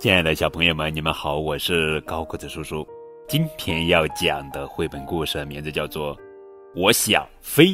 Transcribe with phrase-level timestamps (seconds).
[0.00, 2.88] 亲爱的小朋友们，你们好，我是高个子叔叔。
[3.28, 6.16] 今天要讲的绘本故事名字叫做
[6.74, 7.66] 《我想飞》，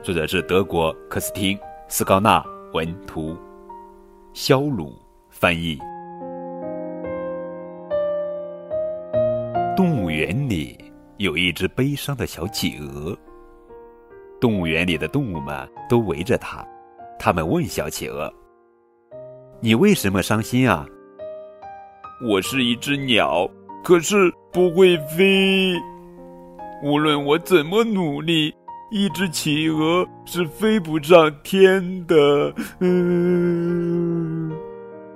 [0.00, 1.58] 作者是德国克斯汀·
[1.88, 2.40] 斯高纳
[2.72, 3.36] 文图，
[4.32, 4.94] 肖鲁
[5.28, 5.76] 翻译。
[9.76, 10.78] 动物园里
[11.16, 13.18] 有一只悲伤的小企鹅，
[14.40, 16.64] 动物园里的动物们都围着它，
[17.18, 18.32] 他们问小企鹅。
[19.60, 20.86] 你为什么伤心啊？
[22.22, 23.48] 我是一只鸟，
[23.82, 25.74] 可是不会飞。
[26.82, 28.54] 无论我怎么努力，
[28.90, 32.52] 一只企鹅是飞不上天的。
[32.80, 34.52] 嗯。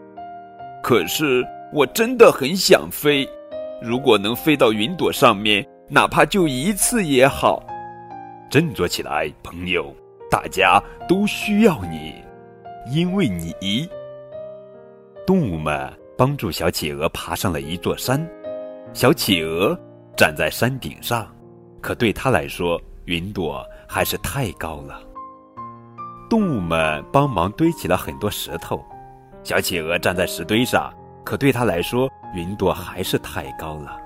[0.82, 3.28] 可是我真的很想飞，
[3.82, 7.62] 如果能飞到云朵上面，哪怕就一次也好。
[8.50, 9.94] 振作起来，朋友，
[10.30, 12.14] 大家都需要你，
[12.90, 13.88] 因为你。
[15.26, 18.20] 动物们帮助小企鹅爬上了一座山，
[18.92, 19.78] 小企鹅
[20.16, 21.26] 站在山顶上，
[21.80, 25.00] 可对它来说，云朵还是太高了。
[26.28, 28.84] 动物们帮忙堆起了很多石头，
[29.42, 30.92] 小企鹅站在石堆上，
[31.24, 33.96] 可对它来说，云朵还是太高了。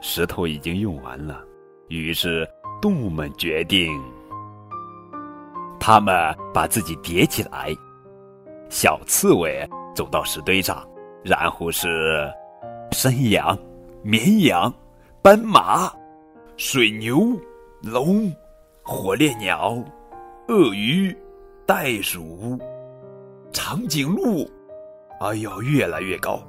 [0.00, 1.44] 石头已经用完了，
[1.88, 2.48] 于是
[2.80, 3.92] 动物们决定，
[5.78, 7.74] 他们把自己叠起来，
[8.68, 9.68] 小刺猬。
[9.94, 10.86] 走到石堆上，
[11.22, 12.32] 然后是
[12.90, 13.56] 山羊、
[14.02, 14.72] 绵羊、
[15.22, 15.92] 斑马、
[16.56, 17.38] 水牛、
[17.82, 18.32] 龙、
[18.82, 19.76] 火烈鸟、
[20.48, 21.16] 鳄鱼、
[21.66, 22.58] 袋鼠、
[23.52, 24.48] 长颈鹿，
[25.20, 26.40] 哎呦，越来越高！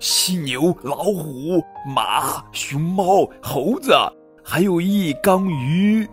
[0.00, 3.92] 犀牛、老虎、马、熊猫、猴子，
[4.44, 6.06] 还有一缸鱼、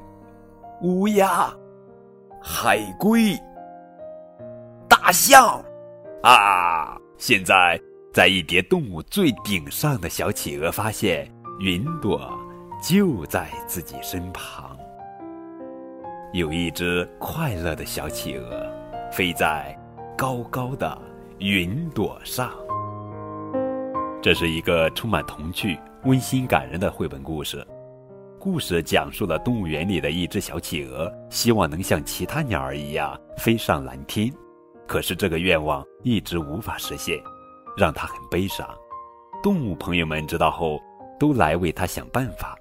[0.82, 1.52] 乌鸦、
[2.42, 3.38] 海龟、
[4.88, 5.62] 大象。
[6.24, 6.98] 啊！
[7.18, 7.80] 现在，
[8.14, 11.28] 在一叠动物最顶上的小企鹅发现，
[11.60, 12.32] 云朵
[12.82, 14.78] 就在自己身旁。
[16.34, 18.66] 有一只快乐的小企鹅，
[19.12, 19.78] 飞在
[20.18, 20.98] 高高的
[21.40, 22.52] 云朵上。
[24.22, 27.66] 这是一个充满童趣、温馨感人的绘本故事。
[28.40, 34.32] 故事讲述了动物园里的一只小企鹅，希望能像其他鸟儿一样飞上蓝天。
[34.92, 37.18] 可是这个愿望一直无法实现，
[37.78, 38.68] 让他很悲伤。
[39.42, 40.78] 动物朋友们知道后，
[41.18, 42.58] 都来为他想办法。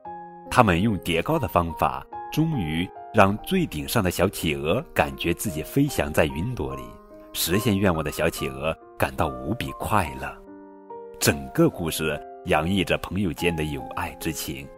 [0.48, 6.84] 他们用叠高的方法，终于让最顶上的小企鹅感觉自己飞翔在云朵里。
[7.32, 10.32] 实现愿望的小企鹅感到无比快乐。
[11.18, 14.68] 整个故事洋溢着朋友间的友爱之情，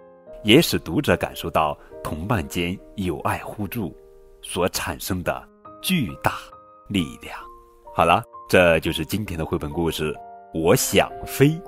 [0.42, 3.94] 也使读者感受到同伴间友爱互助
[4.40, 5.46] 所产生的
[5.82, 6.32] 巨大。
[6.92, 7.38] 力量，
[7.94, 10.14] 好了，这就是今天的绘本故事。
[10.52, 11.58] 我想飞。